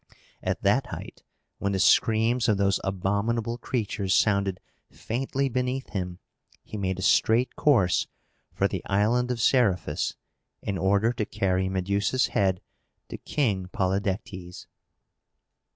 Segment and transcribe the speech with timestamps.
[0.41, 1.21] At that height,
[1.59, 6.17] when the screams of those abominable creatures sounded faintly beneath him,
[6.63, 8.07] he made a straight course
[8.51, 10.15] for the island of Seriphus,
[10.59, 12.61] in order to carry Medusa's head
[13.09, 14.65] to King Polydectes.